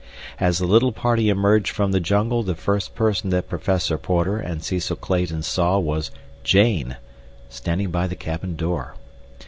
As 0.39 0.57
the 0.57 0.65
little 0.65 0.91
party 0.91 1.29
emerged 1.29 1.69
from 1.69 1.91
the 1.91 1.99
jungle 1.99 2.41
the 2.41 2.55
first 2.55 2.95
person 2.95 3.29
that 3.29 3.47
Professor 3.47 3.99
Porter 3.99 4.37
and 4.39 4.63
Cecil 4.63 4.95
Clayton 4.95 5.43
saw 5.43 5.77
was 5.77 6.09
Jane, 6.43 6.97
standing 7.49 7.91
by 7.91 8.07
the 8.07 8.15
cabin 8.15 8.55
door. 8.55 8.95